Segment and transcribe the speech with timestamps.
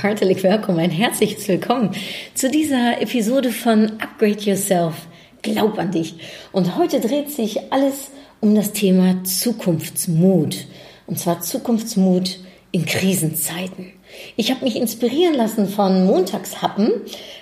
[0.00, 1.90] Herzlich willkommen, ein herzliches Willkommen
[2.32, 4.94] zu dieser Episode von Upgrade Yourself.
[5.42, 6.14] Glaub an dich.
[6.52, 10.68] Und heute dreht sich alles um das Thema Zukunftsmut.
[11.08, 12.38] Und zwar Zukunftsmut
[12.70, 13.92] in Krisenzeiten.
[14.36, 16.92] Ich habe mich inspirieren lassen von Montagshappen,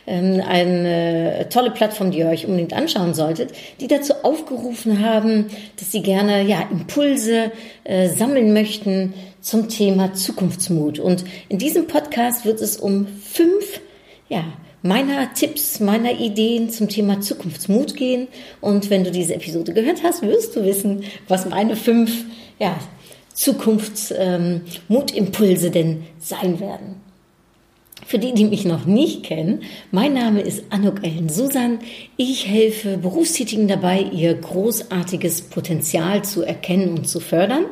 [0.06, 5.46] ähm, eine tolle Plattform, die ihr euch unbedingt anschauen solltet, die dazu aufgerufen haben,
[5.78, 7.52] dass sie gerne ja Impulse
[7.84, 10.98] äh, sammeln möchten zum Thema Zukunftsmut.
[10.98, 13.80] Und in diesem Podcast wird es um fünf
[14.28, 14.44] ja,
[14.82, 18.28] meiner Tipps, meiner Ideen zum Thema Zukunftsmut gehen.
[18.60, 22.24] Und wenn du diese Episode gehört hast, wirst du wissen, was meine fünf
[22.58, 22.76] ja,
[23.36, 27.02] Zukunftsmutimpulse ähm, denn sein werden.
[28.06, 31.80] Für die, die mich noch nicht kennen, mein Name ist Anuk Ellen Susan.
[32.16, 37.66] Ich helfe Berufstätigen dabei, ihr großartiges Potenzial zu erkennen und zu fördern.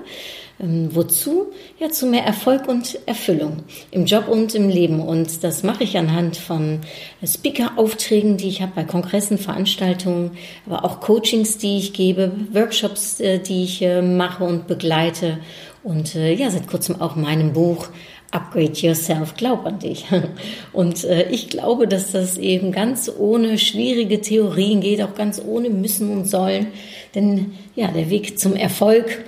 [0.60, 1.52] Ähm, wozu?
[1.80, 5.00] Ja, zu mehr Erfolg und Erfüllung im Job und im Leben.
[5.00, 6.80] Und das mache ich anhand von
[7.24, 10.32] Speaker-Aufträgen, die ich habe bei Kongressen, Veranstaltungen,
[10.66, 15.38] aber auch Coachings, die ich gebe, Workshops, äh, die ich äh, mache und begleite.
[15.82, 17.88] Und äh, ja, seit kurzem auch meinem Buch
[18.34, 20.06] Upgrade Yourself, glaub an dich.
[20.72, 25.70] Und äh, ich glaube, dass das eben ganz ohne schwierige Theorien geht, auch ganz ohne
[25.70, 26.66] müssen und sollen.
[27.14, 29.24] Denn ja, der Weg zum Erfolg,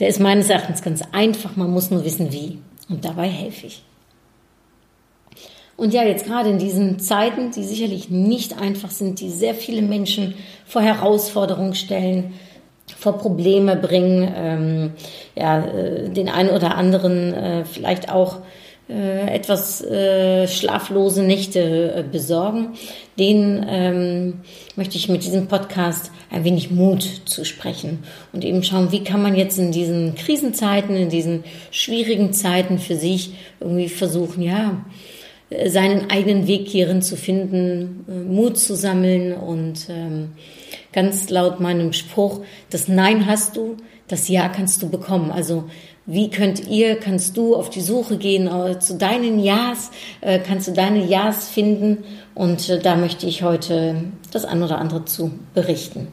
[0.00, 1.56] der ist meines Erachtens ganz einfach.
[1.56, 2.58] Man muss nur wissen, wie.
[2.88, 3.82] Und dabei helfe ich.
[5.76, 9.80] Und ja, jetzt gerade in diesen Zeiten, die sicherlich nicht einfach sind, die sehr viele
[9.80, 10.34] Menschen
[10.66, 12.34] vor Herausforderungen stellen,
[12.98, 14.92] vor Probleme bringen, ähm,
[15.36, 18.40] ja, äh, den einen oder anderen äh, vielleicht auch
[18.90, 22.70] etwas äh, schlaflose Nächte äh, besorgen,
[23.18, 24.40] den ähm,
[24.76, 29.22] möchte ich mit diesem Podcast ein wenig Mut zu sprechen und eben schauen, wie kann
[29.22, 34.84] man jetzt in diesen Krisenzeiten, in diesen schwierigen Zeiten für sich irgendwie versuchen, ja,
[35.66, 40.32] seinen eigenen Weg hierin zu finden, Mut zu sammeln und ähm,
[40.92, 42.40] ganz laut meinem Spruch,
[42.70, 45.30] das Nein hast du, das Ja kannst du bekommen.
[45.30, 45.64] Also
[46.06, 49.90] wie könnt ihr, kannst du auf die Suche gehen äh, zu deinen Ja's,
[50.20, 53.96] äh, kannst du deine Ja's finden und äh, da möchte ich heute
[54.32, 56.08] das ein oder andere zu berichten.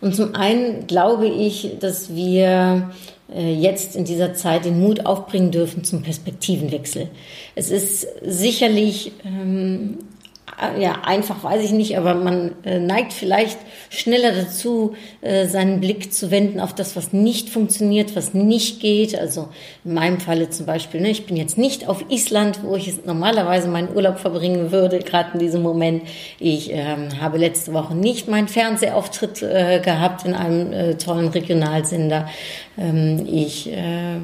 [0.00, 2.90] Und zum einen glaube ich, dass wir
[3.30, 7.10] jetzt in dieser Zeit den Mut aufbringen dürfen zum Perspektivenwechsel.
[7.54, 10.07] Es ist sicherlich ähm, äh,
[10.78, 13.58] ja, einfach weiß ich nicht, aber man äh, neigt vielleicht
[13.90, 19.16] schneller dazu, äh, seinen Blick zu wenden auf das, was nicht funktioniert, was nicht geht.
[19.16, 19.48] Also
[19.84, 23.68] in meinem Falle zum Beispiel, ne, ich bin jetzt nicht auf Island, wo ich normalerweise
[23.68, 26.02] meinen Urlaub verbringen würde, gerade in diesem Moment.
[26.40, 32.28] Ich ähm, habe letzte Woche nicht meinen Fernsehauftritt äh, gehabt in einem äh, tollen Regionalsender.
[32.76, 34.20] Ähm, ich äh,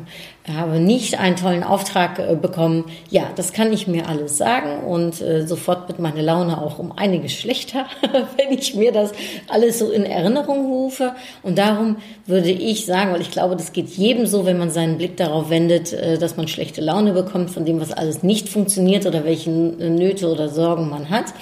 [0.53, 2.85] habe nicht einen tollen Auftrag äh, bekommen.
[3.11, 6.93] Ja, das kann ich mir alles sagen und äh, sofort wird meine Laune auch um
[6.93, 7.87] einiges schlechter,
[8.37, 9.13] wenn ich mir das
[9.49, 11.15] alles so in Erinnerung rufe.
[11.43, 11.97] Und darum
[12.27, 15.49] würde ich sagen, weil ich glaube, das geht jedem so, wenn man seinen Blick darauf
[15.49, 19.51] wendet, äh, dass man schlechte Laune bekommt von dem, was alles nicht funktioniert oder welche
[19.51, 21.33] Nöte oder Sorgen man hat.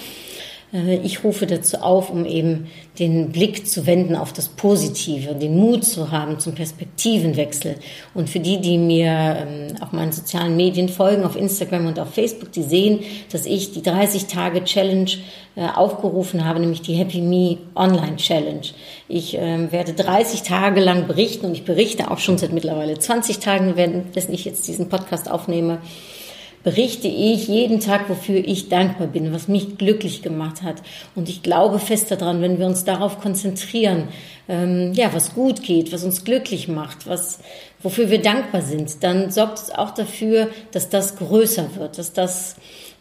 [0.72, 2.68] Äh, ich rufe dazu auf, um eben
[2.98, 7.76] den Blick zu wenden auf das Positive, den Mut zu haben zum Perspektivenwechsel.
[8.14, 12.14] Und für die, die mir ähm, auf meinen sozialen Medien folgen, auf Instagram und auf
[12.14, 13.00] Facebook, die sehen,
[13.30, 15.10] dass ich die 30 Tage Challenge
[15.56, 18.62] äh, aufgerufen habe, nämlich die Happy Me Online Challenge.
[19.08, 23.38] Ich ähm, werde 30 Tage lang berichten und ich berichte auch schon seit mittlerweile 20
[23.38, 25.78] Tagen, wenn ich jetzt diesen Podcast aufnehme
[26.64, 30.76] berichte ich jeden Tag, wofür ich dankbar bin, was mich glücklich gemacht hat.
[31.14, 34.08] Und ich glaube fest daran, wenn wir uns darauf konzentrieren,
[34.48, 37.40] ähm, ja, was gut geht, was uns glücklich macht, was,
[37.82, 42.56] wofür wir dankbar sind, dann sorgt es auch dafür, dass das größer wird, dass das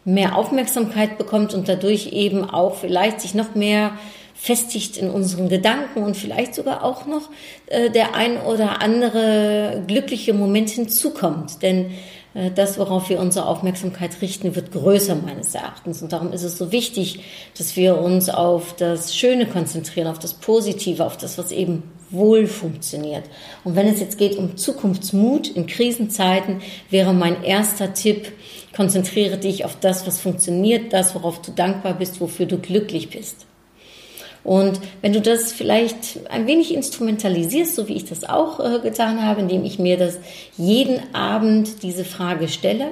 [0.05, 3.91] mehr Aufmerksamkeit bekommt und dadurch eben auch vielleicht sich noch mehr
[4.33, 7.29] festigt in unseren Gedanken und vielleicht sogar auch noch
[7.67, 11.61] äh, der ein oder andere glückliche Moment hinzukommt.
[11.61, 11.91] Denn
[12.33, 16.01] das, worauf wir unsere Aufmerksamkeit richten, wird größer meines Erachtens.
[16.01, 17.19] Und darum ist es so wichtig,
[17.57, 22.47] dass wir uns auf das Schöne konzentrieren, auf das Positive, auf das, was eben wohl
[22.47, 23.23] funktioniert.
[23.63, 28.31] Und wenn es jetzt geht um Zukunftsmut in Krisenzeiten, wäre mein erster Tipp,
[28.75, 33.45] konzentriere dich auf das, was funktioniert, das, worauf du dankbar bist, wofür du glücklich bist.
[34.43, 39.25] Und wenn du das vielleicht ein wenig instrumentalisierst, so wie ich das auch äh, getan
[39.25, 40.17] habe, indem ich mir das
[40.57, 42.87] jeden Abend diese Frage stelle,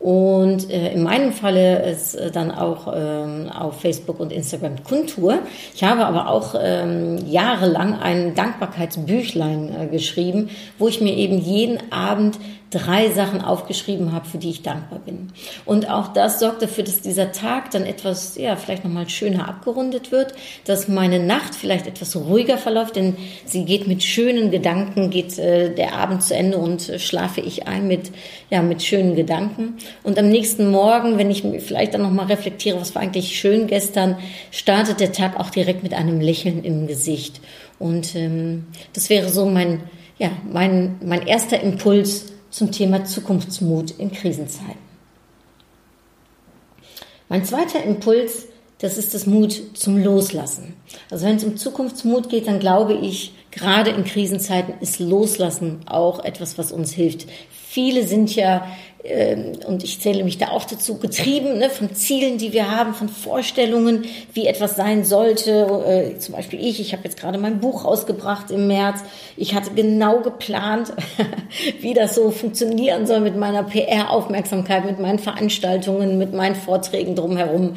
[0.00, 5.40] und äh, in meinem Falle ist äh, dann auch ähm, auf Facebook und Instagram Kundtur.
[5.74, 11.92] Ich habe aber auch ähm, jahrelang ein Dankbarkeitsbüchlein äh, geschrieben, wo ich mir eben jeden
[11.92, 12.38] Abend
[12.70, 15.32] drei Sachen aufgeschrieben habe, für die ich dankbar bin.
[15.64, 20.12] Und auch das sorgt dafür, dass dieser Tag dann etwas, ja, vielleicht nochmal schöner abgerundet
[20.12, 20.34] wird,
[20.66, 23.16] dass meine Nacht vielleicht etwas ruhiger verläuft, denn
[23.46, 27.66] sie geht mit schönen Gedanken, geht äh, der Abend zu Ende und äh, schlafe ich
[27.66, 28.10] ein mit,
[28.50, 29.78] ja, mit schönen Gedanken.
[30.02, 34.18] Und am nächsten Morgen, wenn ich vielleicht dann nochmal reflektiere, was war eigentlich schön gestern,
[34.50, 37.40] startet der Tag auch direkt mit einem Lächeln im Gesicht.
[37.78, 39.80] Und ähm, das wäre so mein,
[40.18, 44.88] ja, mein, mein erster Impuls, zum Thema Zukunftsmut in Krisenzeiten.
[47.28, 48.46] Mein zweiter Impuls,
[48.78, 50.74] das ist das Mut zum Loslassen.
[51.10, 56.24] Also wenn es um Zukunftsmut geht, dann glaube ich, gerade in Krisenzeiten ist Loslassen auch
[56.24, 57.26] etwas, was uns hilft.
[57.70, 58.66] Viele sind ja
[59.04, 62.94] ähm, und ich zähle mich da auch dazu, getrieben ne, von Zielen, die wir haben,
[62.94, 64.04] von Vorstellungen,
[64.34, 66.14] wie etwas sein sollte.
[66.14, 69.00] Äh, zum Beispiel ich, ich habe jetzt gerade mein Buch rausgebracht im März.
[69.36, 70.92] Ich hatte genau geplant,
[71.80, 77.74] wie das so funktionieren soll mit meiner PR-Aufmerksamkeit, mit meinen Veranstaltungen, mit meinen Vorträgen drumherum.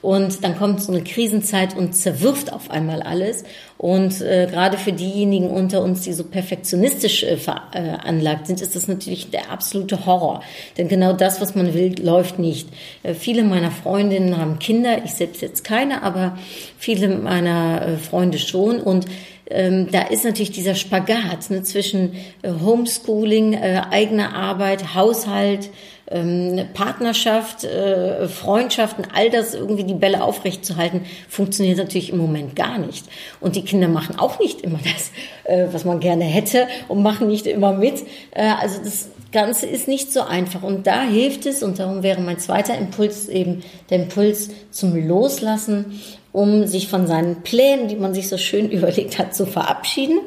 [0.00, 3.44] Und dann kommt so eine Krisenzeit und zerwirft auf einmal alles.
[3.78, 8.88] Und äh, gerade für diejenigen unter uns, die so perfektionistisch äh, veranlagt sind, ist das
[8.88, 10.42] natürlich der absolute Horror.
[10.76, 12.68] Denn genau das, was man will, läuft nicht.
[13.02, 16.38] Äh, viele meiner Freundinnen haben Kinder, ich selbst jetzt keine, aber
[16.78, 18.80] viele meiner äh, Freunde schon.
[18.80, 19.06] Und
[19.52, 25.70] ähm, da ist natürlich dieser Spagat ne, zwischen äh, Homeschooling, äh, eigener Arbeit, Haushalt,
[26.10, 32.18] ähm, Partnerschaft, äh, Freundschaften, all das irgendwie die Bälle aufrecht zu halten, funktioniert natürlich im
[32.18, 33.04] Moment gar nicht.
[33.40, 35.10] Und die Kinder machen auch nicht immer das,
[35.44, 38.02] äh, was man gerne hätte und machen nicht immer mit.
[38.34, 40.62] Also das Ganze ist nicht so einfach.
[40.62, 46.00] Und da hilft es, und darum wäre mein zweiter Impuls eben der Impuls zum Loslassen,
[46.32, 50.20] um sich von seinen Plänen, die man sich so schön überlegt hat, zu verabschieden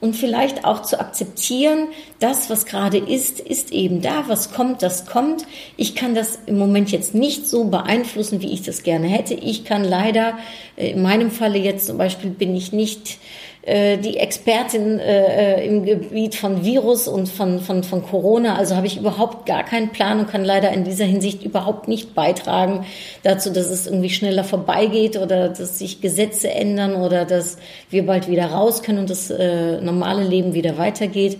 [0.00, 1.88] und vielleicht auch zu akzeptieren,
[2.20, 5.46] das, was gerade ist, ist eben da, was kommt, das kommt.
[5.76, 9.34] Ich kann das im Moment jetzt nicht so beeinflussen, wie ich das gerne hätte.
[9.34, 10.38] Ich kann leider,
[10.76, 13.18] äh, in meinem Falle jetzt zum Beispiel, bin ich nicht
[13.62, 18.56] äh, die Expertin äh, im Gebiet von Virus und von, von, von Corona.
[18.56, 22.14] Also habe ich überhaupt gar keinen Plan und kann leider in dieser Hinsicht überhaupt nicht
[22.14, 22.86] beitragen
[23.22, 27.58] dazu, dass es irgendwie schneller vorbeigeht oder dass sich Gesetze ändern oder dass
[27.90, 31.38] wir bald wieder raus können und das äh, normale Leben wieder weitergeht.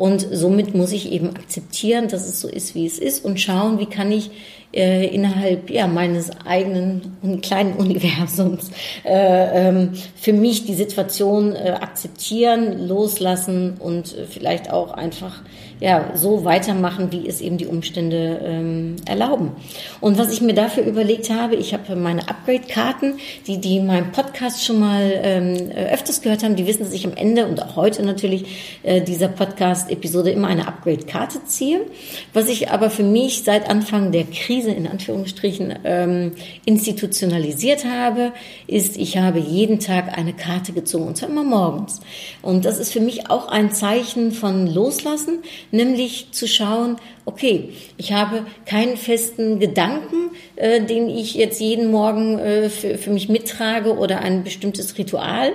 [0.00, 3.78] Und somit muss ich eben akzeptieren, dass es so ist, wie es ist und schauen,
[3.78, 4.30] wie kann ich
[4.72, 8.70] äh, innerhalb ja, meines eigenen kleinen Universums
[9.04, 15.42] äh, ähm, für mich die Situation äh, akzeptieren, loslassen und äh, vielleicht auch einfach
[15.80, 19.52] ja, so weitermachen, wie es eben die Umstände ähm, erlauben.
[20.00, 23.14] Und was ich mir dafür überlegt habe, ich habe meine Upgrade-Karten,
[23.46, 27.14] die, die meinen Podcast schon mal ähm, öfters gehört haben, die wissen, dass ich am
[27.14, 31.80] Ende und auch heute natürlich äh, dieser Podcast-Episode immer eine Upgrade-Karte ziehe.
[32.34, 36.32] Was ich aber für mich seit Anfang der Krise in Anführungsstrichen ähm,
[36.66, 38.32] institutionalisiert habe,
[38.66, 42.00] ist, ich habe jeden Tag eine Karte gezogen und zwar immer morgens.
[42.42, 45.38] Und das ist für mich auch ein Zeichen von Loslassen,
[45.70, 52.38] nämlich zu schauen, okay, ich habe keinen festen Gedanken, äh, den ich jetzt jeden Morgen
[52.38, 55.52] äh, für, für mich mittrage oder ein bestimmtes Ritual,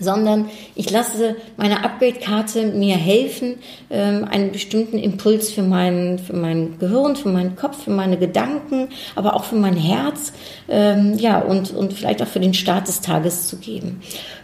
[0.00, 3.56] sondern ich lasse meine Upgrade-Karte mir helfen,
[3.90, 8.88] ähm, einen bestimmten Impuls für mein, für mein Gehirn, für meinen Kopf, für meine Gedanken,
[9.14, 10.32] aber auch für mein Herz,
[10.68, 14.00] ähm, ja, und, und vielleicht auch für den Start des Tages zu geben.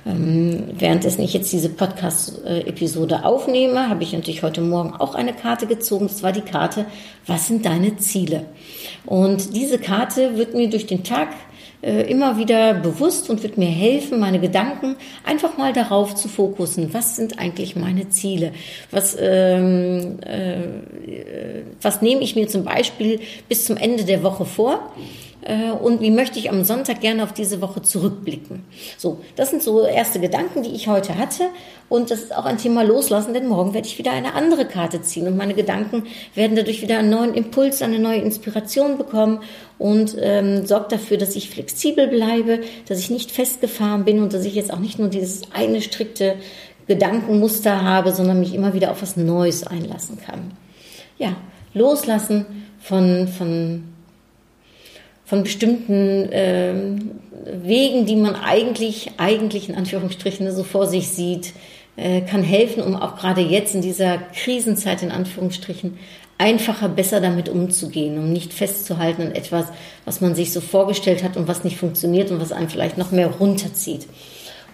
[0.07, 5.67] Ähm, währenddessen ich jetzt diese Podcast-Episode aufnehme, habe ich natürlich heute Morgen auch eine Karte
[5.67, 6.09] gezogen.
[6.09, 6.87] Das war die Karte,
[7.27, 8.45] was sind deine Ziele?
[9.07, 11.29] Und diese Karte wird mir durch den Tag
[11.85, 16.95] äh, immer wieder bewusst und wird mir helfen, meine Gedanken einfach mal darauf zu fokussen.
[16.95, 18.53] Was sind eigentlich meine Ziele?
[18.91, 20.57] Was, ähm, äh,
[21.83, 24.93] was nehme ich mir zum Beispiel bis zum Ende der Woche vor?
[25.45, 28.65] Äh, und wie möchte ich am Sonntag gerne auf diese Woche zurückblicken.
[28.97, 31.45] So, das sind so erste Gedanken, die ich heute hatte
[31.89, 35.03] und das ist auch ein Thema Loslassen, denn morgen werde ich wieder eine andere Karte
[35.03, 39.41] ziehen und meine Gedanken werden dadurch wieder einen neuen Impuls, eine neue Inspiration bekommen
[39.79, 44.45] und ähm, sorgt dafür, dass ich flexibel bleibe, dass ich nicht festgefahren bin und dass
[44.45, 46.37] ich jetzt auch nicht nur dieses eine strikte
[46.87, 50.53] Gedankenmuster habe, sondern mich immer wieder auf was Neues einlassen kann.
[51.19, 51.37] Ja,
[51.73, 52.47] loslassen
[52.79, 53.94] von, von,
[55.25, 57.11] von bestimmten ähm,
[57.47, 61.53] Wegen, die man eigentlich, eigentlich in Anführungsstrichen so vor sich sieht,
[61.97, 65.99] äh, kann helfen, um auch gerade jetzt in dieser Krisenzeit in Anführungsstrichen
[66.39, 69.67] einfacher, besser damit umzugehen, um nicht festzuhalten an etwas,
[70.05, 73.13] was man sich so vorgestellt hat und was nicht funktioniert und was einen vielleicht noch
[73.13, 74.07] mehr runterzieht.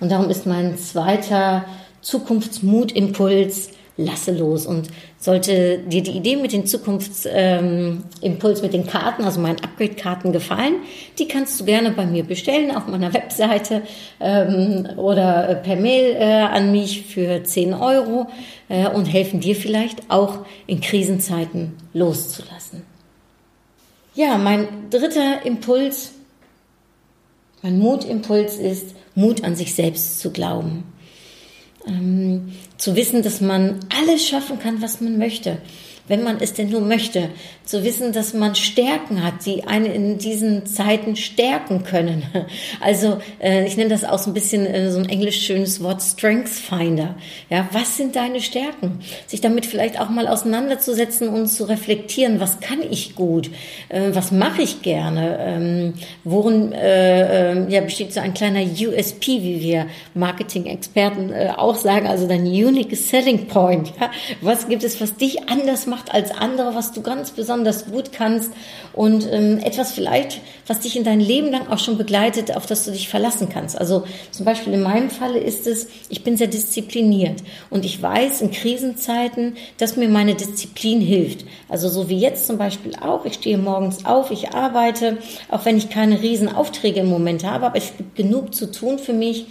[0.01, 1.67] Und darum ist mein zweiter
[2.01, 3.71] Zukunftsmutimpuls,
[4.05, 4.67] lasse los.
[4.67, 4.89] Und
[5.19, 10.77] sollte dir die Idee mit dem Zukunftsimpuls, ähm, mit den Karten, also meinen Upgrade-Karten gefallen,
[11.19, 13.83] die kannst du gerne bei mir bestellen auf meiner Webseite
[14.19, 18.29] ähm, oder per Mail äh, an mich für 10 Euro
[18.69, 22.83] äh, und helfen dir vielleicht auch in Krisenzeiten loszulassen.
[24.15, 26.13] Ja, mein dritter Impuls,
[27.63, 30.85] mein Mutimpuls ist, Mut an sich selbst zu glauben.
[31.87, 35.59] Ähm, zu wissen, dass man alles schaffen kann, was man möchte
[36.11, 37.31] wenn man es denn nur möchte.
[37.65, 42.25] Zu wissen, dass man Stärken hat, die einen in diesen Zeiten stärken können.
[42.81, 46.03] Also äh, ich nenne das auch so ein bisschen äh, so ein englisch schönes Wort
[46.03, 47.15] Strength Finder.
[47.49, 49.01] Ja, was sind deine Stärken?
[49.27, 53.51] Sich damit vielleicht auch mal auseinanderzusetzen und zu reflektieren, was kann ich gut?
[53.89, 55.39] Äh, was mache ich gerne?
[55.41, 61.77] Ähm, worin äh, äh, ja, besteht so ein kleiner USP, wie wir Marketing-Experten äh, auch
[61.77, 63.93] sagen, also dein Unique Selling Point.
[64.01, 64.11] Ja?
[64.41, 66.00] Was gibt es, was dich anders macht?
[66.01, 68.53] Macht als andere, was du ganz besonders gut kannst
[68.95, 72.85] und ähm, etwas vielleicht, was dich in dein Leben lang auch schon begleitet, auf das
[72.85, 73.79] du dich verlassen kannst.
[73.79, 78.41] Also zum Beispiel in meinem Falle ist es, ich bin sehr diszipliniert und ich weiß
[78.41, 81.45] in Krisenzeiten, dass mir meine Disziplin hilft.
[81.69, 85.19] Also so wie jetzt zum Beispiel auch, ich stehe morgens auf, ich arbeite,
[85.51, 88.99] auch wenn ich keine riesen Aufträge im Moment habe, aber es gibt genug zu tun
[88.99, 89.47] für mich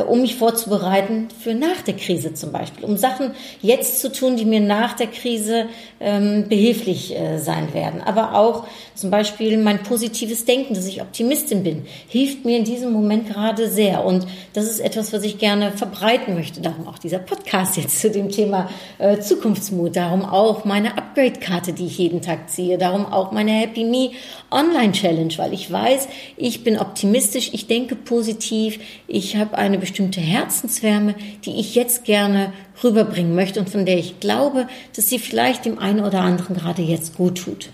[0.00, 4.46] um mich vorzubereiten für nach der Krise zum Beispiel, um Sachen jetzt zu tun, die
[4.46, 5.66] mir nach der Krise
[6.00, 8.00] ähm, behilflich äh, sein werden.
[8.00, 12.92] Aber auch zum Beispiel mein positives Denken, dass ich Optimistin bin, hilft mir in diesem
[12.92, 14.04] Moment gerade sehr.
[14.04, 16.62] Und das ist etwas, was ich gerne verbreiten möchte.
[16.62, 19.96] Darum auch dieser Podcast jetzt zu dem Thema äh, Zukunftsmut.
[19.96, 22.78] Darum auch meine Upgrade-Karte, die ich jeden Tag ziehe.
[22.78, 24.12] Darum auch meine Happy Me
[24.50, 31.16] Online-Challenge, weil ich weiß, ich bin optimistisch, ich denke positiv, ich habe eine bestimmte Herzenswärme,
[31.44, 32.52] die ich jetzt gerne
[32.84, 36.82] rüberbringen möchte und von der ich glaube, dass sie vielleicht dem einen oder anderen gerade
[36.82, 37.70] jetzt gut tut.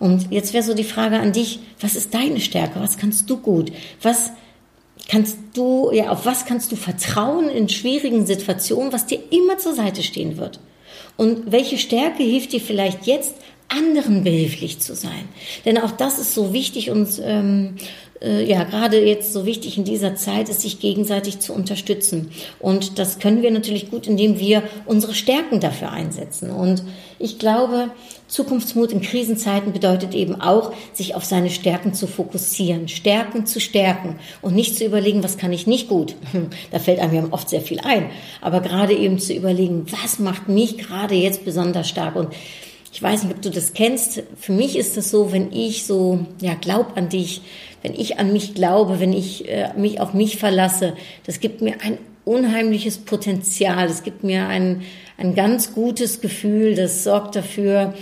[0.00, 2.80] Und jetzt wäre so die Frage an dich, was ist deine Stärke?
[2.80, 3.70] Was kannst du gut?
[4.02, 4.32] Was
[5.08, 9.74] kannst du, ja, auf was kannst du vertrauen in schwierigen Situationen, was dir immer zur
[9.74, 10.58] Seite stehen wird?
[11.16, 13.36] Und welche Stärke hilft dir vielleicht jetzt,
[13.70, 15.28] anderen behilflich zu sein?
[15.64, 17.76] Denn auch das ist so wichtig und ähm,
[18.22, 22.30] äh, ja, gerade jetzt so wichtig in dieser Zeit ist, sich gegenseitig zu unterstützen.
[22.58, 26.50] Und das können wir natürlich gut, indem wir unsere Stärken dafür einsetzen.
[26.50, 26.82] Und
[27.18, 27.90] ich glaube,
[28.28, 34.18] Zukunftsmut in Krisenzeiten bedeutet eben auch, sich auf seine Stärken zu fokussieren, Stärken zu stärken
[34.42, 36.14] und nicht zu überlegen, was kann ich nicht gut.
[36.70, 38.10] Da fällt einem ja oft sehr viel ein.
[38.40, 42.28] Aber gerade eben zu überlegen, was macht mich gerade jetzt besonders stark und
[42.92, 44.22] ich weiß nicht, ob du das kennst.
[44.38, 47.42] Für mich ist es so, wenn ich so, ja, glaub an dich,
[47.82, 50.94] wenn ich an mich glaube, wenn ich äh, mich auf mich verlasse,
[51.24, 53.88] das gibt mir ein unheimliches Potenzial.
[53.88, 54.82] Das gibt mir ein,
[55.18, 56.74] ein ganz gutes Gefühl.
[56.74, 57.94] Das sorgt dafür,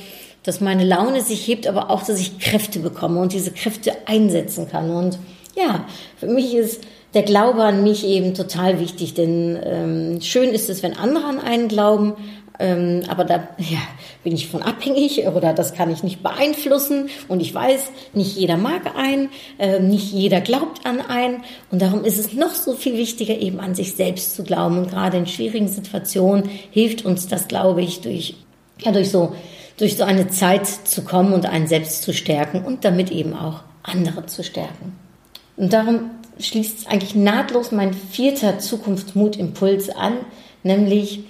[0.42, 4.68] dass meine Laune sich hebt, aber auch, dass ich Kräfte bekomme und diese Kräfte einsetzen
[4.68, 4.90] kann.
[4.90, 5.18] Und
[5.57, 6.83] ja, für mich ist
[7.14, 11.40] der Glaube an mich eben total wichtig, denn ähm, schön ist es, wenn andere an
[11.40, 12.14] einen glauben,
[12.59, 13.79] ähm, aber da ja,
[14.25, 17.09] bin ich von abhängig oder das kann ich nicht beeinflussen.
[17.29, 21.45] Und ich weiß, nicht jeder mag einen, äh, nicht jeder glaubt an einen.
[21.71, 24.79] Und darum ist es noch so viel wichtiger, eben an sich selbst zu glauben.
[24.79, 28.35] Und gerade in schwierigen Situationen hilft uns das, glaube ich, durch,
[28.81, 29.35] ja, durch so,
[29.77, 33.61] durch so eine Zeit zu kommen und einen selbst zu stärken und damit eben auch
[33.85, 34.97] andere zu stärken.
[35.57, 36.11] Und darum
[36.41, 40.19] schließt eigentlich nahtlos mein vierter Zukunftsmutimpuls an,
[40.62, 41.21] nämlich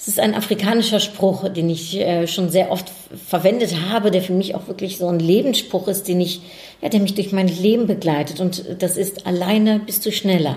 [0.00, 2.90] es ist ein afrikanischer Spruch, den ich äh, schon sehr oft
[3.28, 6.40] verwendet habe, der für mich auch wirklich so ein Lebensspruch ist, den ich,
[6.80, 8.40] ja, der mich durch mein Leben begleitet.
[8.40, 10.56] Und das ist, alleine bist du schneller,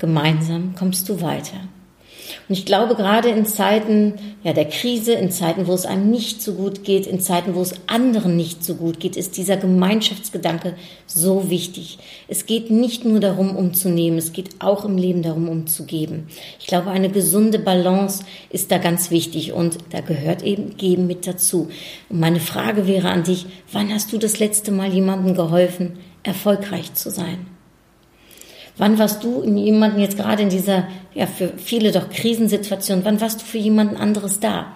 [0.00, 1.68] gemeinsam kommst du weiter.
[2.48, 6.42] Und ich glaube, gerade in Zeiten ja, der Krise, in Zeiten, wo es einem nicht
[6.42, 10.74] so gut geht, in Zeiten, wo es anderen nicht so gut geht, ist dieser Gemeinschaftsgedanke
[11.06, 11.98] so wichtig.
[12.28, 15.66] Es geht nicht nur darum, um zu nehmen, es geht auch im Leben darum, um
[15.66, 16.28] zu geben.
[16.58, 21.26] Ich glaube, eine gesunde Balance ist da ganz wichtig und da gehört eben Geben mit
[21.26, 21.68] dazu.
[22.08, 26.94] Und meine Frage wäre an dich, wann hast du das letzte Mal jemandem geholfen, erfolgreich
[26.94, 27.59] zu sein?
[28.80, 33.20] Wann warst du in jemanden jetzt gerade in dieser, ja, für viele doch Krisensituation, wann
[33.20, 34.68] warst du für jemanden anderes da?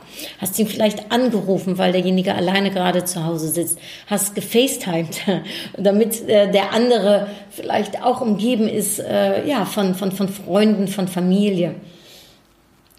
[0.43, 3.79] Hast ihn vielleicht angerufen, weil derjenige alleine gerade zu Hause sitzt?
[4.07, 5.23] Hast gefacetimed,
[5.79, 11.09] damit äh, der andere vielleicht auch umgeben ist, äh, ja, von, von, von Freunden, von
[11.09, 11.75] Familie?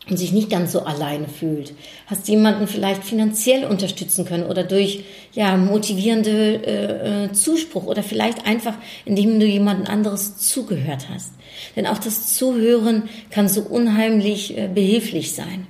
[0.10, 1.74] Und sich nicht ganz so alleine fühlt.
[2.08, 8.46] Hast jemanden vielleicht finanziell unterstützen können oder durch ja motivierende äh, äh, Zuspruch oder vielleicht
[8.46, 11.34] einfach indem du jemanden anderes zugehört hast.
[11.76, 15.68] Denn auch das Zuhören kann so unheimlich äh, behilflich sein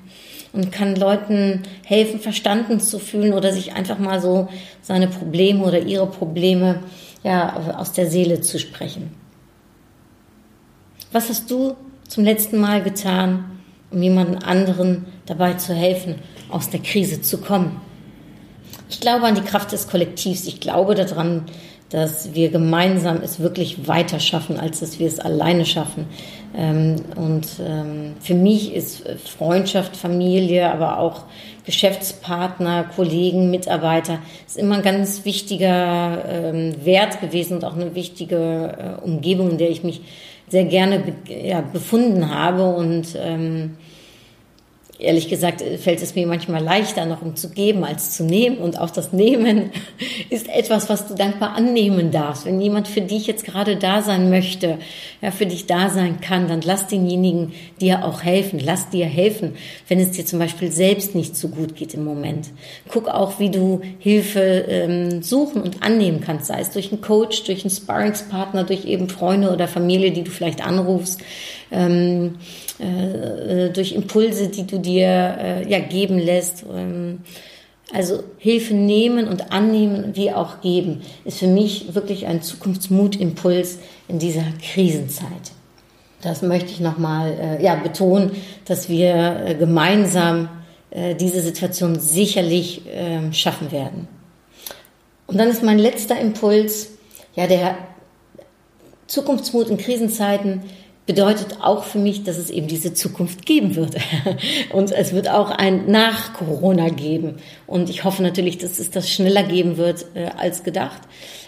[0.52, 4.48] und kann Leuten helfen, verstanden zu fühlen oder sich einfach mal so
[4.82, 6.84] seine Probleme oder ihre Probleme
[7.24, 9.12] ja aus der Seele zu sprechen.
[11.12, 11.76] Was hast du
[12.08, 13.55] zum letzten Mal getan,
[13.96, 16.16] um jemanden anderen dabei zu helfen,
[16.50, 17.80] aus der Krise zu kommen.
[18.90, 20.46] Ich glaube an die Kraft des Kollektivs.
[20.46, 21.46] Ich glaube daran,
[21.90, 26.08] dass wir gemeinsam es wirklich weiter schaffen, als dass wir es alleine schaffen.
[26.56, 29.04] Ähm, und ähm, für mich ist
[29.38, 31.24] Freundschaft, Familie, aber auch
[31.66, 38.98] Geschäftspartner, Kollegen, Mitarbeiter ist immer ein ganz wichtiger ähm, Wert gewesen und auch eine wichtige
[39.02, 40.02] äh, Umgebung, in der ich mich
[40.48, 41.02] sehr gerne
[41.74, 43.18] befunden habe und
[45.00, 48.58] ehrlich gesagt fällt es mir manchmal leichter, noch um zu geben, als zu nehmen.
[48.58, 49.72] Und auch das Nehmen
[50.30, 52.46] ist etwas, was du dankbar annehmen darfst.
[52.46, 54.78] Wenn jemand für dich jetzt gerade da sein möchte,
[55.22, 58.60] ja, für dich da sein kann, dann lass denjenigen dir auch helfen.
[58.64, 59.56] Lass dir helfen,
[59.88, 62.50] wenn es dir zum Beispiel selbst nicht so gut geht im Moment.
[62.88, 67.44] Guck auch, wie du Hilfe ähm, suchen und annehmen kannst, sei es durch einen Coach,
[67.44, 71.22] durch einen Sparringspartner, durch eben Freunde oder Familie, die du vielleicht anrufst.
[71.76, 72.36] Ähm,
[72.80, 76.64] äh, durch Impulse, die du dir äh, ja geben lässt.
[76.74, 77.20] Ähm,
[77.94, 84.20] also Hilfe nehmen und annehmen wie auch geben ist für mich wirklich ein Zukunftsmutimpuls in
[84.20, 85.52] dieser Krisenzeit.
[86.22, 88.32] Das möchte ich nochmal äh, ja, betonen,
[88.66, 90.50] dass wir äh, gemeinsam
[90.90, 94.08] äh, diese Situation sicherlich äh, schaffen werden.
[95.28, 96.90] Und dann ist mein letzter Impuls,
[97.36, 97.78] ja, der
[99.08, 100.64] Zukunftsmut in Krisenzeiten
[101.06, 103.96] bedeutet auch für mich, dass es eben diese Zukunft geben wird.
[104.74, 107.36] Und es wird auch ein Nach Corona geben.
[107.68, 111.02] Und ich hoffe natürlich, dass es das schneller geben wird äh, als gedacht.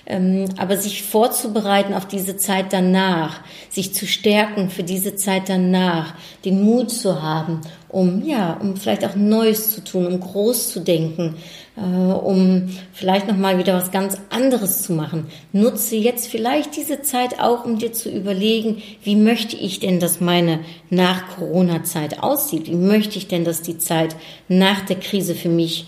[0.06, 6.13] Ähm, aber sich vorzubereiten auf diese Zeit danach, sich zu stärken für diese Zeit danach,
[6.46, 10.80] den Mut zu haben, um, ja, um vielleicht auch Neues zu tun, um groß zu
[10.80, 11.36] denken,
[11.78, 15.28] äh, um vielleicht nochmal wieder was ganz anderes zu machen.
[15.54, 20.20] Nutze jetzt vielleicht diese Zeit auch, um dir zu überlegen, wie möchte ich denn, dass
[20.20, 20.60] meine
[20.90, 22.68] Nach-Corona-Zeit aussieht?
[22.68, 24.16] Wie möchte ich denn, dass die Zeit
[24.48, 25.88] nach der Krise für mich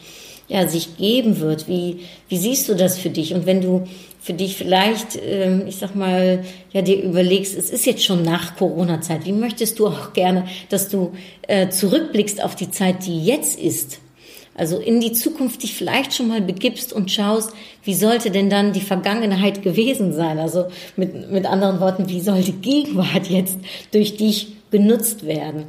[0.50, 1.68] ja, sich geben wird.
[1.68, 3.34] Wie, wie siehst du das für dich?
[3.34, 3.88] Und wenn du
[4.20, 8.58] für dich vielleicht, ähm, ich sag mal, ja, dir überlegst, es ist jetzt schon nach
[8.58, 11.14] Corona-Zeit, wie möchtest du auch gerne, dass du
[11.48, 14.00] äh, zurückblickst auf die Zeit, die jetzt ist?
[14.56, 17.52] Also in die Zukunft dich vielleicht schon mal begibst und schaust,
[17.84, 20.38] wie sollte denn dann die Vergangenheit gewesen sein?
[20.38, 20.66] Also
[20.98, 23.58] mit, mit anderen Worten, wie soll die Gegenwart jetzt
[23.92, 25.66] durch dich genutzt werden?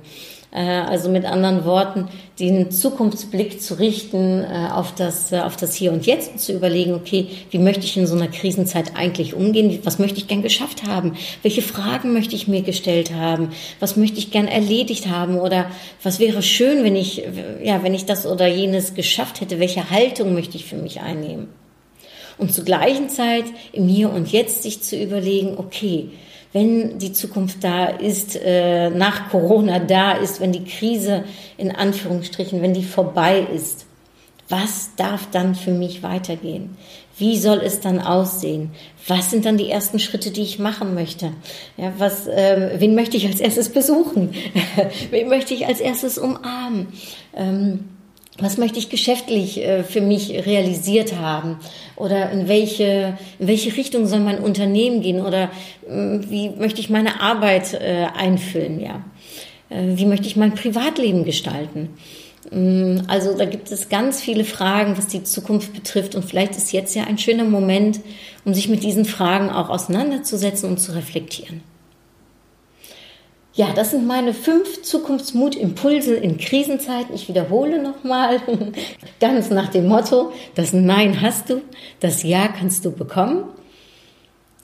[0.53, 2.09] Äh, also mit anderen Worten,
[2.41, 6.53] den Zukunftsblick zu richten äh, auf das, äh, auf das Hier und Jetzt und zu
[6.53, 9.79] überlegen, okay, wie möchte ich in so einer Krisenzeit eigentlich umgehen?
[9.85, 11.17] Was möchte ich gern geschafft haben?
[11.43, 13.51] Welche Fragen möchte ich mir gestellt haben?
[13.79, 15.39] Was möchte ich gern erledigt haben?
[15.39, 15.71] Oder
[16.03, 17.23] was wäre schön, wenn ich,
[17.63, 19.61] ja, wenn ich das oder jenes geschafft hätte?
[19.61, 21.49] Welche Haltung möchte ich für mich einnehmen?
[22.39, 26.09] Und zur gleichen Zeit im Hier und Jetzt sich zu überlegen, okay,
[26.53, 31.25] wenn die Zukunft da ist, äh, nach Corona da ist, wenn die Krise
[31.57, 33.87] in Anführungsstrichen, wenn die vorbei ist,
[34.49, 36.77] was darf dann für mich weitergehen?
[37.17, 38.73] Wie soll es dann aussehen?
[39.07, 41.33] Was sind dann die ersten Schritte, die ich machen möchte?
[41.77, 44.35] Ja, was, äh, wen möchte ich als erstes besuchen?
[45.11, 46.89] wen möchte ich als erstes umarmen?
[47.37, 47.85] Ähm,
[48.41, 51.59] was möchte ich geschäftlich äh, für mich realisiert haben?
[51.97, 55.21] Oder in welche in welche Richtung soll mein Unternehmen gehen?
[55.21, 55.51] Oder
[55.89, 58.81] äh, wie möchte ich meine Arbeit äh, einfüllen?
[58.81, 59.05] Ja.
[59.69, 61.91] Äh, wie möchte ich mein Privatleben gestalten?
[62.51, 66.15] Mm, also da gibt es ganz viele Fragen was die Zukunft betrifft.
[66.15, 68.01] Und vielleicht ist jetzt ja ein schöner Moment
[68.45, 71.63] um sich mit diesen Fragen auch auseinanderzusetzen und zu reflektieren
[73.53, 77.15] Ja, das sind meine fünf Zukunftsmutimpulse in Krisenzeiten.
[77.15, 78.41] Ich wiederhole nochmal,
[79.21, 81.61] ganz nach dem Motto, das Nein hast du,
[81.99, 83.45] das Ja kannst du bekommen.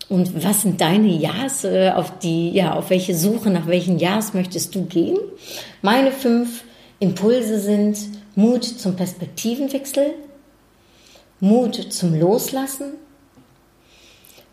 [0.08, 4.34] Und was sind deine Ja's, äh, auf die, ja, auf welche Suche, nach welchen Ja's
[4.34, 5.18] möchtest du gehen?
[5.82, 6.62] Meine fünf
[7.00, 7.98] Impulse sind
[8.36, 10.14] Mut zum Perspektivenwechsel,
[11.40, 12.92] Mut zum Loslassen,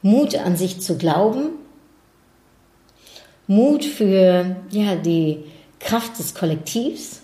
[0.02, 1.52] Mut an sich zu glauben,
[3.47, 5.43] Mut für ja, die
[5.79, 7.21] Kraft des Kollektivs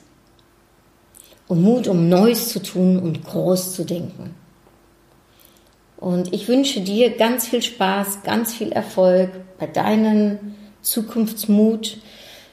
[1.47, 4.35] und Mut, um Neues zu tun und groß zu denken.
[5.97, 10.37] Und ich wünsche dir ganz viel Spaß, ganz viel Erfolg bei deinem
[10.81, 11.97] Zukunftsmut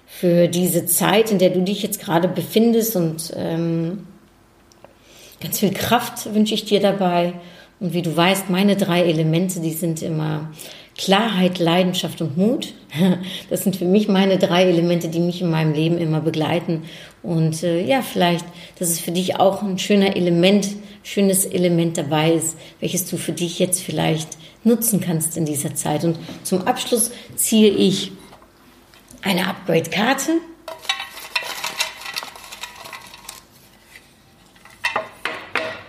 [0.07, 4.07] für diese Zeit, in der du dich jetzt gerade befindest und ähm,
[5.41, 7.35] ganz viel Kraft wünsche ich dir dabei.
[7.79, 10.51] Und wie du weißt, meine drei Elemente, die sind immer
[10.99, 12.75] Klarheit, Leidenschaft und Mut.
[13.51, 16.85] Das sind für mich meine drei Elemente, die mich in meinem Leben immer begleiten.
[17.23, 18.45] Und äh, ja, vielleicht,
[18.79, 20.69] dass es für dich auch ein schöner Element,
[21.03, 26.05] schönes Element dabei ist, welches du für dich jetzt vielleicht nutzen kannst in dieser Zeit.
[26.05, 28.13] Und zum Abschluss ziehe ich
[29.23, 30.33] eine Upgrade-Karte.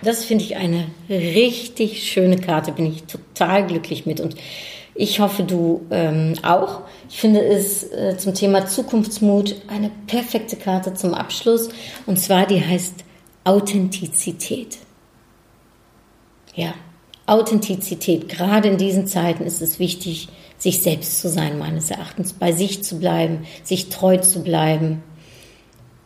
[0.02, 4.20] Das finde ich eine richtig schöne Karte, bin ich total glücklich mit.
[4.20, 4.36] Und
[5.00, 6.80] ich hoffe, du ähm, auch.
[7.08, 11.68] Ich finde es äh, zum Thema Zukunftsmut eine perfekte Karte zum Abschluss.
[12.06, 13.04] Und zwar, die heißt
[13.44, 14.78] Authentizität.
[16.56, 16.74] Ja,
[17.26, 18.28] Authentizität.
[18.28, 22.82] Gerade in diesen Zeiten ist es wichtig, sich selbst zu sein, meines Erachtens, bei sich
[22.82, 25.04] zu bleiben, sich treu zu bleiben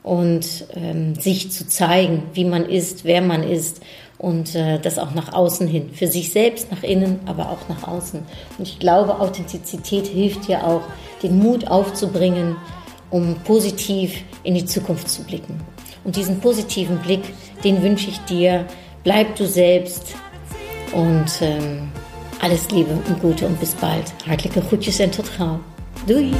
[0.03, 3.81] und ähm, sich zu zeigen, wie man ist, wer man ist
[4.23, 7.87] und äh, das auch nach außen hin, für sich selbst, nach innen, aber auch nach
[7.87, 8.21] außen.
[8.57, 10.83] Und ich glaube, Authentizität hilft dir auch,
[11.23, 12.57] den Mut aufzubringen,
[13.11, 15.61] um positiv in die Zukunft zu blicken.
[16.05, 17.23] Und diesen positiven Blick,
[17.63, 18.65] den wünsche ich dir.
[19.05, 20.15] Bleib du selbst
[20.93, 21.91] und ähm,
[22.41, 24.13] alles Liebe und Gute und bis bald.
[24.27, 25.27] Hartelijke groetjes en tot.
[26.07, 26.33] Doei!